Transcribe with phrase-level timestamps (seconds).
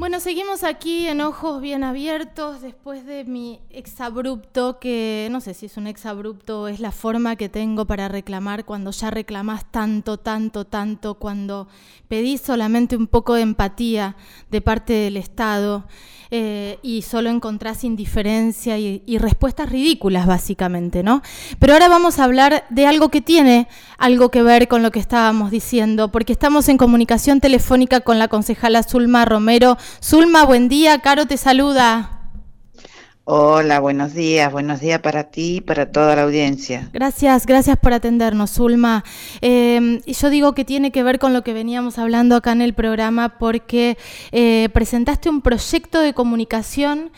[0.00, 5.66] Bueno, seguimos aquí en ojos bien abiertos después de mi exabrupto, que no sé si
[5.66, 10.64] es un exabrupto es la forma que tengo para reclamar cuando ya reclamas tanto, tanto,
[10.64, 11.68] tanto, cuando
[12.08, 14.16] pedís solamente un poco de empatía
[14.50, 15.84] de parte del Estado
[16.34, 21.20] eh, y solo encontrás indiferencia y, y respuestas ridículas, básicamente, ¿no?
[21.58, 23.68] Pero ahora vamos a hablar de algo que tiene
[23.98, 28.28] algo que ver con lo que estábamos diciendo, porque estamos en comunicación telefónica con la
[28.28, 29.76] concejala Zulma Romero.
[30.02, 32.21] Zulma, buen día, Caro te saluda.
[33.24, 36.90] Hola, buenos días, buenos días para ti y para toda la audiencia.
[36.92, 39.04] Gracias, gracias por atendernos, Zulma.
[39.40, 42.62] Eh, y yo digo que tiene que ver con lo que veníamos hablando acá en
[42.62, 43.96] el programa porque
[44.32, 47.12] eh, presentaste un proyecto de comunicación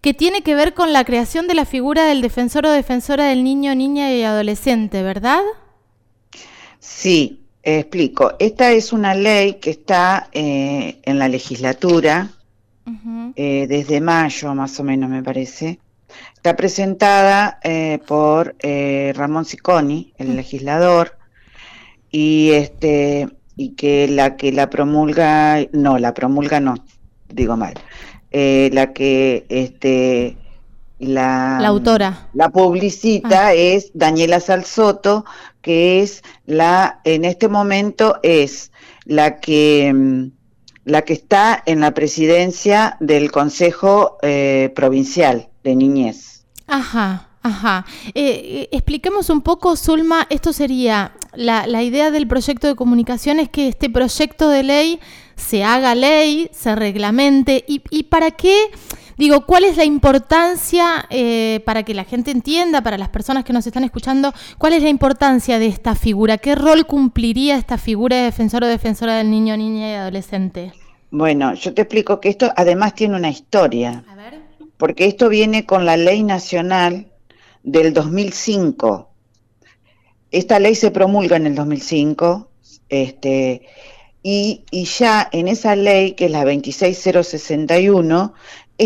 [0.00, 3.44] que tiene que ver con la creación de la figura del defensor o defensora del
[3.44, 5.42] niño, niña y adolescente, ¿verdad?
[6.78, 8.32] Sí, explico.
[8.38, 12.30] Esta es una ley que está eh, en la legislatura
[13.36, 15.78] Eh, desde mayo, más o menos, me parece.
[16.34, 21.16] Está presentada eh, por eh, Ramón Siconi, el legislador,
[22.10, 26.74] y este y que la que la promulga, no, la promulga no,
[27.28, 27.74] digo mal,
[28.32, 30.36] la que este
[30.98, 32.28] la, La autora.
[32.34, 35.24] la publicita es Daniela Salsoto,
[35.62, 38.70] que es la, en este momento es
[39.04, 40.39] la que mm,
[40.84, 46.44] la que está en la presidencia del Consejo eh, Provincial de Niñez.
[46.66, 47.84] Ajá, ajá.
[48.08, 53.40] Eh, eh, expliquemos un poco, Zulma, esto sería, la, la idea del proyecto de comunicación
[53.40, 55.00] es que este proyecto de ley
[55.36, 58.56] se haga ley, se reglamente, y, y para qué,
[59.20, 63.52] digo, cuál es la importancia, eh, para que la gente entienda, para las personas que
[63.52, 68.16] nos están escuchando, cuál es la importancia de esta figura, qué rol cumpliría esta figura
[68.16, 70.72] de defensor o defensora del niño, niña y adolescente.
[71.10, 74.38] Bueno, yo te explico que esto además tiene una historia, A ver.
[74.78, 77.06] porque esto viene con la ley nacional
[77.62, 79.10] del 2005.
[80.30, 82.48] Esta ley se promulga en el 2005,
[82.88, 83.66] este,
[84.22, 88.34] y, y ya en esa ley, que es la 26061,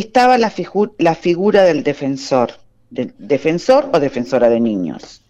[0.01, 2.53] estaba la, figu- la figura del defensor,
[2.91, 5.23] del defensor o defensora de niños.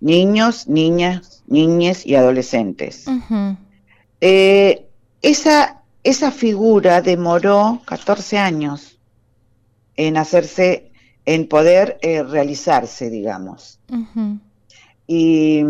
[0.00, 3.06] Niños, niñas, niñes y adolescentes.
[4.20, 4.86] Eh,
[5.22, 8.98] esa, esa figura demoró 14 años
[9.96, 10.90] en hacerse,
[11.24, 13.78] en poder eh, realizarse, digamos.
[15.06, 15.62] Y,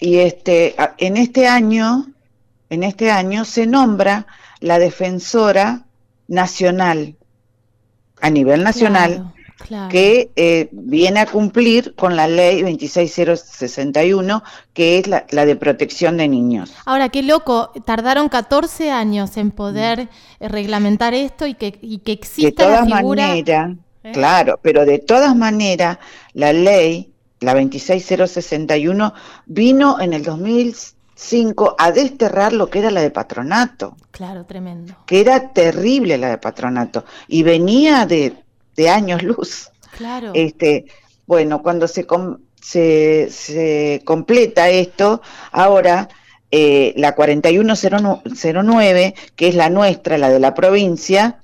[0.00, 2.06] y este, en este año,
[2.68, 4.26] en este año se nombra
[4.60, 5.86] la defensora
[6.30, 7.16] nacional,
[8.20, 9.88] a nivel nacional, Claro, claro.
[9.88, 14.42] que eh, viene a cumplir con la ley 26061,
[14.72, 16.82] que es la, la de protección de niños.
[16.86, 20.08] Ahora, qué loco, tardaron 14 años en poder
[20.40, 23.28] eh, reglamentar esto y que, y que De exista la todas figura.
[23.28, 24.12] maneras, ¿Eh?
[24.12, 25.98] claro, pero de todas maneras,
[26.32, 29.14] la ley, la 26061,
[29.46, 30.22] vino en el
[31.20, 34.94] 2005 a desterrar lo que era la de patronato, Claro, tremendo.
[35.06, 38.34] que era terrible la de patronato, y venía de,
[38.76, 39.70] de años luz.
[39.96, 40.32] Claro.
[40.34, 40.86] Este,
[41.26, 45.20] bueno, cuando se, com- se, se completa esto,
[45.52, 46.08] ahora
[46.50, 51.40] eh, la 4109, que es la nuestra, la de la provincia,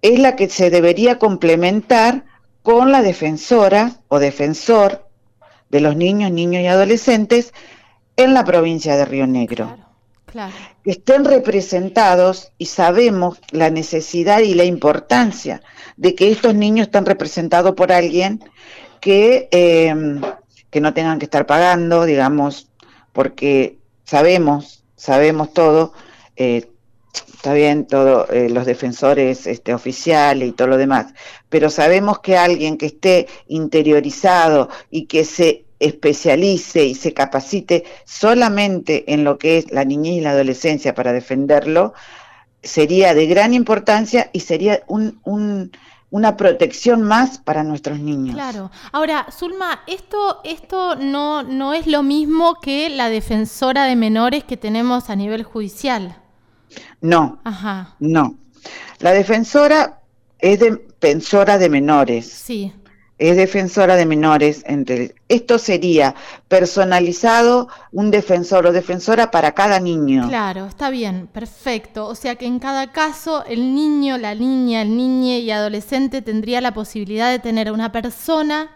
[0.00, 2.24] es la que se debería complementar
[2.62, 5.06] con la defensora o defensor
[5.68, 7.52] de los niños, niños y adolescentes
[8.16, 9.88] en la provincia de Río Negro claro,
[10.26, 10.52] claro.
[10.82, 15.62] que estén representados y sabemos la necesidad y la importancia
[15.96, 18.42] de que estos niños estén representados por alguien
[19.00, 19.94] que, eh,
[20.70, 22.70] que no tengan que estar pagando, digamos,
[23.12, 25.92] porque sabemos, sabemos todo,
[26.36, 26.70] eh,
[27.34, 31.12] está bien, todos los defensores este, oficiales y todo lo demás,
[31.48, 39.12] pero sabemos que alguien que esté interiorizado y que se especialice y se capacite solamente
[39.12, 41.94] en lo que es la niñez y la adolescencia para defenderlo,
[42.62, 45.72] sería de gran importancia y sería un, un,
[46.10, 48.34] una protección más para nuestros niños.
[48.34, 48.70] Claro.
[48.92, 54.56] Ahora, Zulma, esto, esto no, no es lo mismo que la defensora de menores que
[54.56, 56.16] tenemos a nivel judicial.
[57.00, 57.96] No, Ajá.
[57.98, 58.36] no.
[59.00, 60.00] La defensora
[60.38, 62.30] es defensora de menores.
[62.30, 62.72] Sí.
[63.18, 64.64] Es defensora de menores.
[64.66, 66.14] Entre, esto sería
[66.48, 70.28] personalizado, un defensor o defensora para cada niño.
[70.28, 72.06] Claro, está bien, perfecto.
[72.06, 76.60] O sea que en cada caso el niño, la niña, el niñe y adolescente tendría
[76.60, 78.70] la posibilidad de tener una persona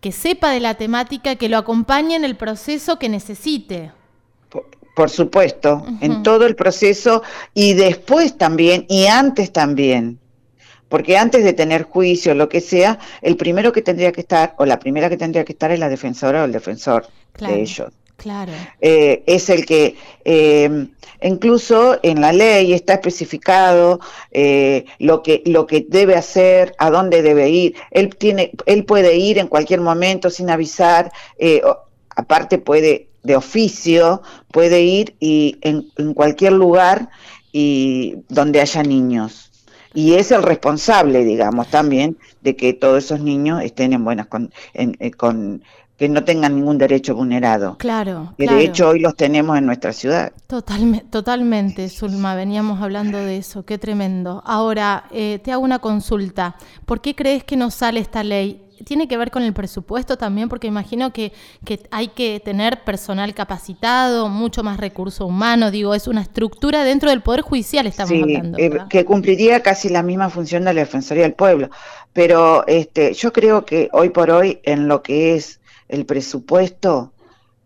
[0.00, 3.92] que sepa de la temática, que lo acompañe en el proceso que necesite.
[4.48, 7.22] Por, Por supuesto, en todo el proceso
[7.52, 10.18] y después también y antes también.
[10.88, 14.64] Porque antes de tener juicio, lo que sea, el primero que tendría que estar, o
[14.64, 17.06] la primera que tendría que estar es la defensora o el defensor
[17.38, 17.92] de ellos.
[18.16, 18.52] Claro.
[18.80, 19.94] Eh, es el que
[20.24, 20.88] eh,
[21.22, 24.00] incluso en la ley está especificado
[24.32, 27.76] eh, lo que lo que debe hacer, a dónde debe ir.
[27.92, 31.12] Él tiene, él puede ir en cualquier momento sin avisar.
[32.16, 37.10] aparte puede de oficio puede ir y en, cualquier lugar
[37.52, 39.47] y donde haya niños
[39.98, 44.52] y es el responsable, digamos, también de que todos esos niños estén en buenas con,
[45.16, 45.64] con
[45.96, 47.76] que no tengan ningún derecho vulnerado.
[47.78, 48.32] Claro.
[48.38, 50.32] Que de hecho hoy los tenemos en nuestra ciudad.
[50.46, 54.40] Totalmente, totalmente, Zulma, veníamos hablando de eso, qué tremendo.
[54.46, 56.54] Ahora, eh, te hago una consulta.
[56.86, 58.67] ¿Por qué crees que no sale esta ley?
[58.84, 60.48] ¿Tiene que ver con el presupuesto también?
[60.48, 61.32] Porque imagino que,
[61.64, 67.10] que hay que tener personal capacitado, mucho más recurso humano, digo, es una estructura dentro
[67.10, 68.58] del Poder Judicial, estamos hablando.
[68.58, 71.70] Eh, que cumpliría casi la misma función de la Defensoría del Pueblo.
[72.12, 77.12] Pero este, yo creo que hoy por hoy, en lo que es el presupuesto,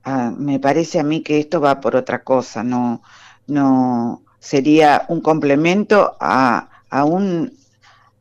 [0.05, 3.03] ah, me parece a mí que esto va por otra cosa, no,
[3.47, 7.57] no sería un complemento a, a un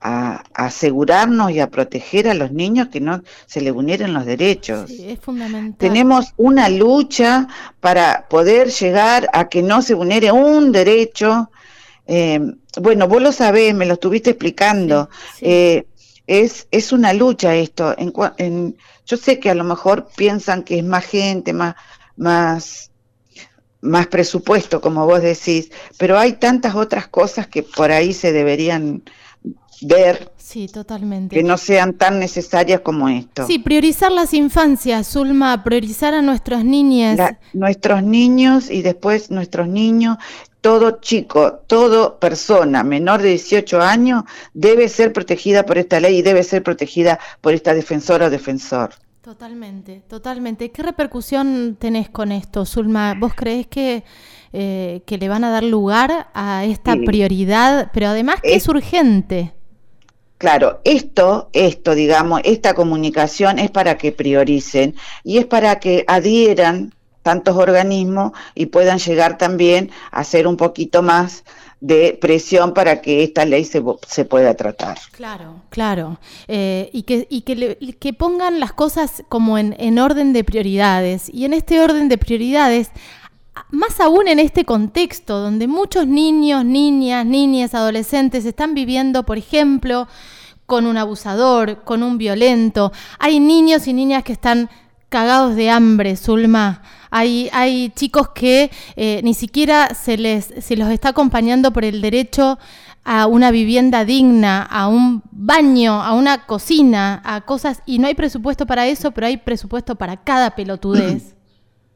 [0.01, 4.89] a, asegurarnos y a proteger a los niños que no se les vulneren los derechos.
[4.89, 5.77] es fundamental.
[5.77, 7.47] Tenemos una lucha
[7.79, 11.51] para poder llegar a que no se vulnere un derecho.
[12.07, 12.39] Eh,
[12.81, 15.09] bueno, vos lo sabés, me lo estuviste explicando.
[15.39, 15.85] Eh,
[16.25, 17.95] es, es una lucha esto.
[17.97, 21.75] En, en, yo sé que a lo mejor piensan que es más gente, más,
[22.15, 22.91] más,
[23.81, 29.03] más presupuesto, como vos decís, pero hay tantas otras cosas que por ahí se deberían
[29.81, 30.31] ver.
[30.37, 31.35] Sí, totalmente.
[31.35, 33.47] Que no sean tan necesarias como esto.
[33.47, 37.19] Sí, priorizar las infancias, Zulma, priorizar a nuestros niños.
[37.53, 40.17] nuestros niños y después nuestros niños
[40.61, 44.23] todo chico, toda persona menor de 18 años
[44.53, 48.91] debe ser protegida por esta ley y debe ser protegida por esta defensora o defensor.
[49.21, 50.71] Totalmente, totalmente.
[50.71, 53.15] ¿Qué repercusión tenés con esto, Zulma?
[53.19, 54.03] ¿Vos crees que,
[54.53, 58.69] eh, que le van a dar lugar a esta prioridad, pero además que es, es
[58.69, 59.53] urgente?
[60.41, 66.95] Claro, esto, esto, digamos, esta comunicación es para que prioricen y es para que adhieran
[67.21, 71.43] tantos organismos y puedan llegar también a hacer un poquito más
[71.79, 74.97] de presión para que esta ley se, se pueda tratar.
[75.11, 76.17] Claro, claro.
[76.47, 81.29] Eh, y que, y que, pongan las cosas como en, en orden de prioridades.
[81.31, 82.89] Y en este orden de prioridades,
[83.69, 90.07] más aún en este contexto donde muchos niños, niñas, niñas, adolescentes están viviendo, por ejemplo,
[90.65, 92.91] con un abusador, con un violento.
[93.19, 94.69] Hay niños y niñas que están
[95.09, 96.81] cagados de hambre, Zulma.
[97.09, 102.01] Hay, hay chicos que eh, ni siquiera se les se los está acompañando por el
[102.01, 102.57] derecho
[103.03, 108.15] a una vivienda digna, a un baño, a una cocina, a cosas, y no hay
[108.15, 111.35] presupuesto para eso, pero hay presupuesto para cada pelotudez.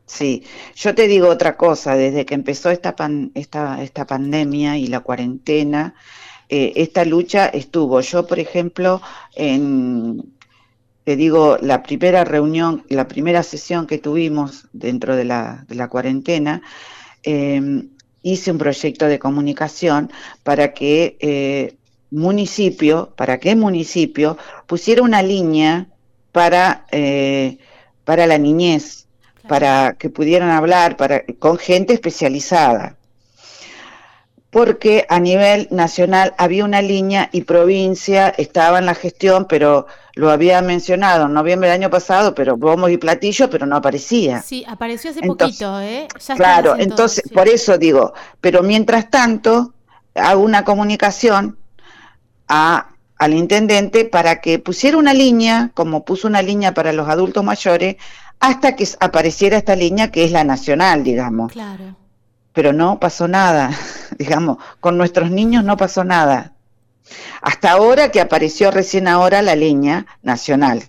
[0.08, 0.44] Sí,
[0.76, 2.96] yo te digo otra cosa, desde que empezó esta,
[3.34, 5.96] esta, esta pandemia y la cuarentena,
[6.50, 8.02] eh, esta lucha estuvo.
[8.02, 9.02] Yo, por ejemplo,
[9.36, 10.36] en
[11.06, 15.88] te digo, la primera reunión, la primera sesión que tuvimos dentro de la, de la
[15.88, 16.64] cuarentena,
[17.24, 17.90] em,
[18.24, 20.12] hice un proyecto de comunicación
[20.44, 21.78] para que eh,
[22.12, 25.90] municipio, para que municipio pusiera una línea
[26.32, 27.60] para, eh,
[28.04, 29.05] para la niñez,
[29.48, 32.98] para que pudieran hablar para, con gente especializada
[34.56, 40.32] porque a nivel nacional había una línea y provincia estaba en la gestión, pero lo
[40.32, 44.42] había mencionado en noviembre del año pasado, pero bombo y platillo, pero no aparecía.
[44.42, 46.08] Sí, apareció hace poquito, ¿eh?
[46.38, 49.74] claro, entonces, por eso digo, pero mientras tanto,
[50.14, 51.58] hago una comunicación
[52.48, 57.44] a, al intendente para que pusiera una línea, como puso una línea para los adultos
[57.44, 57.96] mayores,
[58.40, 61.52] hasta que apareciera esta línea que es la nacional, digamos.
[61.52, 61.96] Claro
[62.56, 63.70] pero no pasó nada,
[64.18, 66.54] digamos, con nuestros niños no pasó nada.
[67.42, 70.86] Hasta ahora que apareció recién ahora la línea nacional,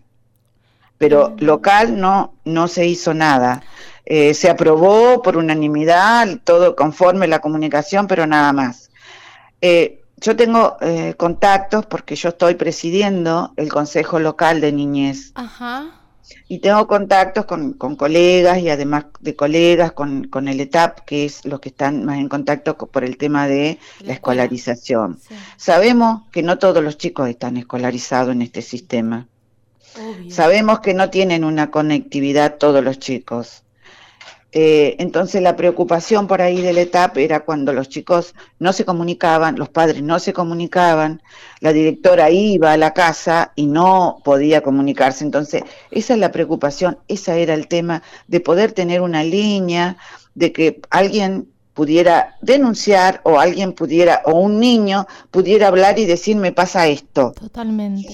[0.96, 1.44] pero mm.
[1.44, 3.62] local no, no se hizo nada.
[4.06, 8.88] Eh, se aprobó por unanimidad, todo conforme la comunicación, pero nada más.
[9.60, 15.32] Eh, yo tengo eh, contactos porque yo estoy presidiendo el Consejo Local de Niñez.
[15.34, 15.96] Ajá
[16.48, 21.60] y tengo contactos con, colegas y además de colegas con, el ETAP, que es los
[21.60, 25.18] que están más en contacto por el tema de la, escolarización.
[25.56, 29.28] Sabemos que no todos los chicos están escolarizados en este sistema.
[30.28, 33.62] Sabemos que no tienen una conectividad todos los chicos.
[34.58, 38.86] Eh, entonces la preocupación por ahí de la etapa era cuando los chicos no se
[38.86, 41.20] comunicaban, los padres no se comunicaban,
[41.60, 45.24] la directora iba a la casa y no podía comunicarse.
[45.24, 49.98] Entonces esa es la preocupación, ese era el tema de poder tener una línea,
[50.34, 56.34] de que alguien pudiera denunciar o alguien pudiera, o un niño pudiera hablar y decir
[56.34, 57.34] me pasa esto.
[57.38, 58.08] Totalmente.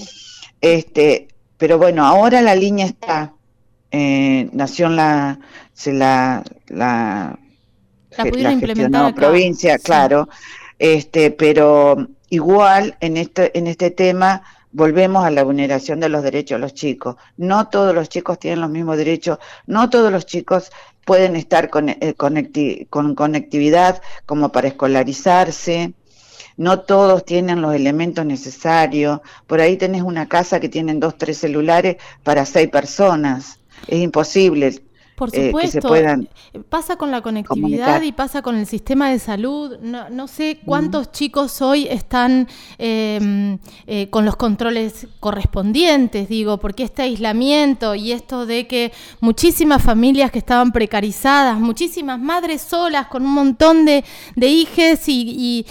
[0.59, 3.31] Este, pero bueno, ahora la línea está.
[3.95, 5.39] Eh, nació en la,
[5.73, 7.37] se la, la,
[8.17, 10.29] la, implementar provincia, claro.
[10.79, 16.57] Este, pero igual en este, en este tema volvemos a la vulneración de los derechos
[16.57, 17.15] de los chicos.
[17.37, 19.37] No todos los chicos tienen los mismos derechos,
[19.67, 20.71] no todos los chicos
[21.05, 22.15] pueden estar con, eh,
[22.89, 25.93] con conectividad como para escolarizarse,
[26.55, 31.39] no todos tienen los elementos necesarios, por ahí tenés una casa que tienen dos, tres
[31.39, 34.81] celulares para seis personas, es imposible
[35.15, 35.93] por eh, supuesto,
[36.69, 39.77] pasa con la conectividad y pasa con el sistema de salud.
[39.79, 42.47] No, sé cuántos chicos hoy están
[42.79, 49.83] em, eh, con los controles correspondientes, digo, porque este aislamiento y esto de que muchísimas
[49.83, 54.03] familias que estaban precarizadas, muchísimas madres solas con un montón de,
[54.35, 55.65] de hijes y,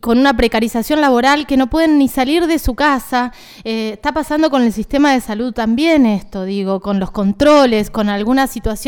[0.00, 3.32] con una precarización laboral que no pueden ni salir de su casa,
[3.64, 8.08] eh, está pasando con el sistema de salud también esto, digo, con los controles, con
[8.08, 8.85] algunas situaciones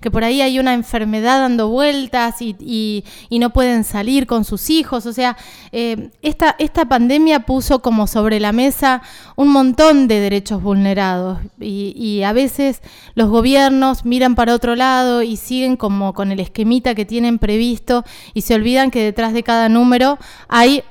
[0.00, 5.04] que por ahí hay una enfermedad dando vueltas y, no pueden salir con sus hijos.
[5.06, 5.36] O sea,
[5.72, 9.02] eh, esta, esta pandemia puso como sobre la mesa
[9.36, 12.80] un montón de derechos vulnerados y, a veces
[13.14, 18.04] los gobiernos miran para otro lado y siguen como con el esquemita que tienen previsto
[18.32, 20.84] y se olvidan que detrás de cada número hay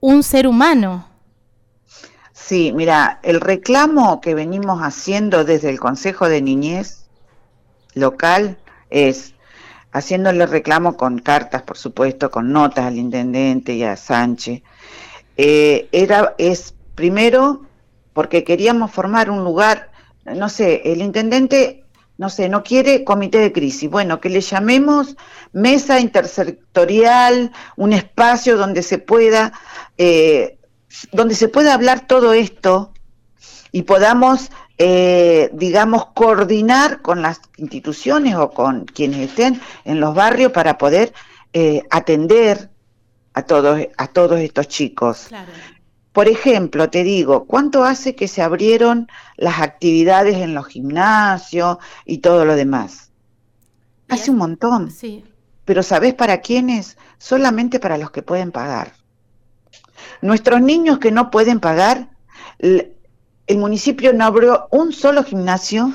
[0.00, 1.06] un ser humano.
[2.32, 6.99] Sí, mira, el reclamo que venimos haciendo desde el Consejo de Niñez
[8.00, 8.58] local
[8.90, 9.34] es
[9.92, 14.62] haciéndole reclamo con cartas, por supuesto, con notas al intendente y a Sánchez.
[15.36, 17.62] Eh, era, es primero
[18.12, 19.90] porque queríamos formar un lugar,
[20.24, 21.84] no sé, el intendente,
[22.18, 23.88] no sé, no quiere comité de crisis.
[23.88, 25.16] Bueno, que le llamemos
[25.52, 29.52] mesa intersectorial, un espacio donde se pueda,
[29.96, 30.58] eh,
[31.12, 32.92] donde se pueda hablar todo esto
[33.72, 34.50] y podamos
[34.82, 41.12] eh, digamos, coordinar con las instituciones o con quienes estén en los barrios para poder
[41.52, 42.70] eh, atender
[43.34, 45.28] a todos, a todos estos chicos.
[46.12, 52.18] Por ejemplo, te digo, ¿cuánto hace que se abrieron las actividades en los gimnasios y
[52.18, 53.10] todo lo demás?
[54.08, 54.90] Hace un montón.
[54.90, 55.22] Sí.
[55.66, 56.96] Pero ¿sabes para quiénes?
[57.18, 58.94] Solamente para los que pueden pagar.
[60.22, 62.08] Nuestros niños que no pueden pagar,
[63.50, 65.92] el municipio no abrió un solo gimnasio,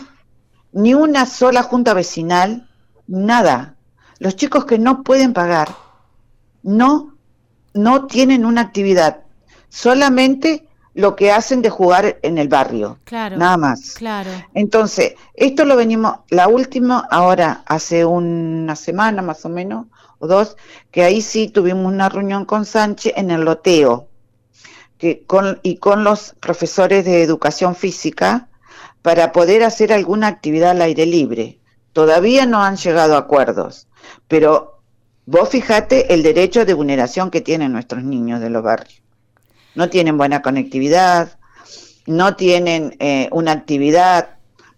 [0.74, 2.70] ni una sola junta vecinal,
[3.08, 3.78] nada.
[4.20, 5.70] Los chicos que no pueden pagar
[6.64, 7.16] no,
[7.74, 9.22] no tienen una actividad,
[9.70, 13.00] solamente lo que hacen de jugar en el barrio.
[13.06, 13.38] Claro.
[13.38, 13.94] Nada más.
[13.94, 14.32] Claro.
[14.54, 19.86] Entonces, esto lo venimos, la última, ahora, hace una semana más o menos,
[20.20, 20.58] o dos,
[20.92, 24.10] que ahí sí tuvimos una reunión con Sánchez en el loteo
[25.28, 28.50] con, y con los profesores de educación física
[29.02, 31.60] para poder hacer alguna actividad al aire libre.
[31.94, 33.88] Todavía no han llegado a acuerdos,
[34.28, 34.82] pero
[35.26, 39.02] vos fijate el derecho de vulneración que tienen nuestros niños de los barrios.
[39.76, 41.38] No tienen buena conectividad,
[42.06, 44.30] no tienen eh, una actividad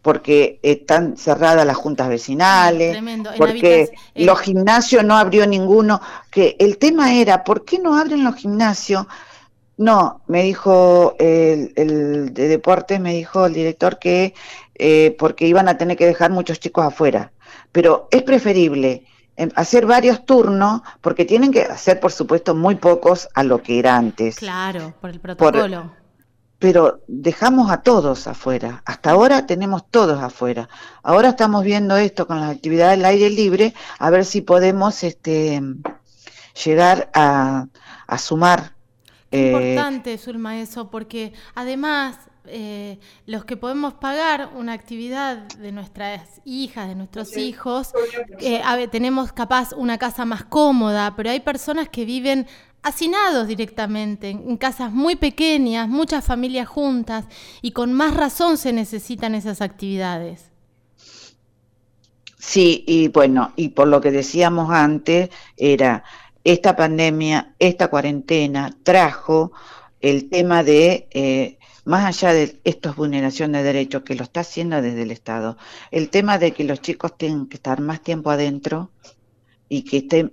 [0.01, 2.97] porque están cerradas las juntas vecinales,
[3.37, 5.99] porque los gimnasios no abrió ninguno,
[6.31, 9.05] que el tema era, ¿por qué no abren los gimnasios
[9.77, 14.33] no, me dijo el, el, de deportes, me dijo el director que
[14.73, 17.31] eh, porque iban a tener que dejar muchos chicos afuera.
[17.71, 19.05] Pero es preferible
[19.35, 23.77] em, hacer varios turnos porque tienen que hacer, por supuesto, muy pocos a lo que
[23.77, 24.37] era antes.
[24.37, 25.91] Claro, por el protocolo.
[26.57, 28.81] pero dejamos a todos afuera.
[28.83, 30.69] Hasta ahora tenemos todos afuera.
[31.03, 35.61] Ahora estamos viendo esto con las actividades del aire libre, a ver si podemos este,
[36.65, 37.67] llegar a,
[38.07, 38.76] a sumar
[39.31, 42.17] eh, importante, Zulma, eso, porque además
[42.49, 47.91] eh, los que podemos pagar una actividad de nuestras hijas, de nuestros hijos,
[48.39, 52.47] eh, tenemos capaz una casa más cómoda, pero hay personas que viven
[52.83, 57.25] hacinados directamente, en casas muy pequeñas, muchas familias juntas,
[57.61, 60.51] y con más razón se necesitan esas actividades.
[62.39, 66.05] Sí, y bueno, y por lo que decíamos antes, era
[66.47, 69.51] esta pandemia, esta cuarentena trajo
[69.99, 74.81] el tema de eh, más allá de estas vulneraciones de derechos que lo está haciendo
[74.81, 75.57] desde el Estado,
[75.91, 78.91] el tema de que los chicos tienen que estar más tiempo adentro
[79.67, 80.31] y que estén,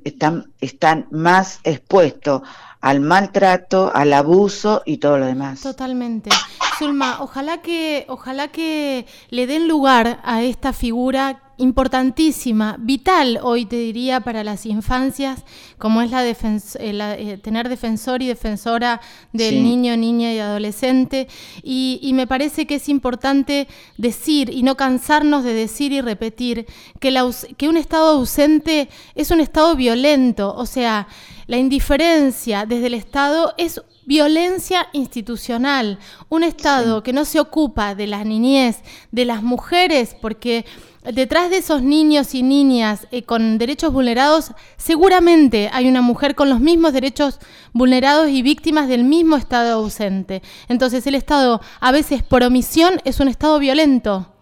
[0.60, 2.42] están, más expuestos
[2.80, 5.62] al maltrato, al abuso y todo lo demás.
[5.62, 6.30] Totalmente.
[6.78, 13.76] Zulma, ojalá que, ojalá que le den lugar a esta figura importantísima, vital hoy te
[13.76, 15.44] diría para las infancias,
[15.78, 16.34] como es la, eh,
[16.78, 19.00] eh, tener defensor y defensora
[19.32, 21.28] del niño, niña y adolescente.
[21.62, 23.66] Y, me parece que es importante
[23.98, 26.66] decir y no cansarnos de decir y repetir
[27.00, 27.12] que,
[27.56, 31.08] que un estado ausente es un estado violento, o sea,
[31.46, 35.98] la indiferencia desde el Estado es violencia institucional.
[36.28, 38.78] Un Estado que no se ocupa de las niñez,
[39.12, 40.64] de las mujeres, porque
[41.12, 46.48] detrás de esos niños y niñas eh, con derechos vulnerados, seguramente hay una mujer con
[46.48, 47.38] los mismos derechos
[47.72, 50.42] vulnerados y víctimas del mismo Estado ausente.
[50.68, 54.33] Entonces el Estado, a veces por omisión, es un Estado violento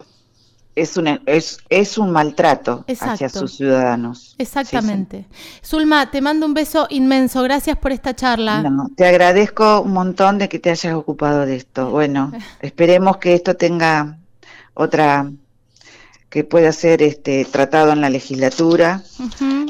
[0.75, 4.35] es un, es, es un maltrato hacia sus ciudadanos.
[4.39, 5.27] Exactamente.
[5.65, 7.43] Zulma, te mando un beso inmenso.
[7.43, 8.65] Gracias por esta charla.
[8.97, 11.91] te agradezco un montón de que te hayas ocupado de esto.
[11.91, 14.19] Bueno, esperemos que esto tenga
[14.75, 15.31] otra
[16.31, 19.03] que pueda ser este tratado en la legislatura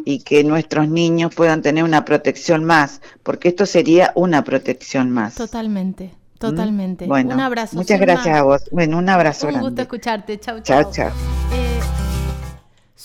[0.04, 5.35] y que nuestros niños puedan tener una protección más, porque esto sería una protección más.
[5.35, 6.21] Totalmente.
[6.50, 7.06] Totalmente.
[7.06, 7.76] Bueno, un abrazo.
[7.76, 8.62] Muchas gracias a vos.
[8.70, 9.49] Bueno, un abrazo.
[9.49, 10.38] Un gusto escucharte.
[10.38, 10.82] Chau, chau.
[10.82, 11.11] Chao, chao.
[11.52, 11.72] Eh,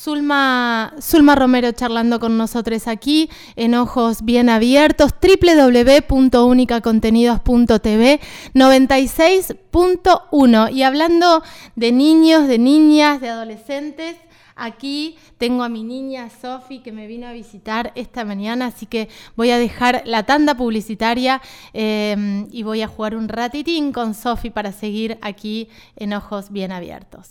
[0.08, 8.20] Zulma, Zulma Romero charlando con nosotros aquí en Ojos Bien Abiertos, www.unicacontenidos.tv
[8.54, 11.44] 96.1 y hablando
[11.76, 14.16] de niños, de niñas, de adolescentes,
[14.58, 19.08] Aquí tengo a mi niña Sofi que me vino a visitar esta mañana, así que
[19.36, 21.42] voy a dejar la tanda publicitaria
[21.74, 26.72] em, y voy a jugar un ratitín con Sofi para seguir aquí en Ojos Bien
[26.72, 27.30] Abiertos.